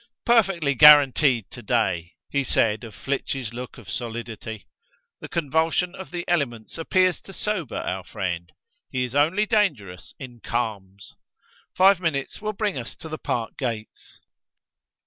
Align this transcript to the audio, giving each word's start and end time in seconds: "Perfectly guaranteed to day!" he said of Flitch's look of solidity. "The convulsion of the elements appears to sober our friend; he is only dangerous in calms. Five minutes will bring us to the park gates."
"Perfectly 0.25 0.73
guaranteed 0.73 1.51
to 1.51 1.61
day!" 1.61 2.13
he 2.31 2.43
said 2.43 2.83
of 2.83 2.95
Flitch's 2.95 3.53
look 3.53 3.77
of 3.77 3.87
solidity. 3.87 4.65
"The 5.19 5.29
convulsion 5.29 5.93
of 5.93 6.09
the 6.09 6.27
elements 6.27 6.79
appears 6.79 7.21
to 7.21 7.31
sober 7.33 7.75
our 7.77 8.03
friend; 8.03 8.51
he 8.89 9.03
is 9.03 9.13
only 9.13 9.45
dangerous 9.45 10.15
in 10.17 10.39
calms. 10.39 11.13
Five 11.75 11.99
minutes 11.99 12.41
will 12.41 12.53
bring 12.53 12.79
us 12.79 12.95
to 12.95 13.09
the 13.09 13.19
park 13.19 13.59
gates." 13.59 14.21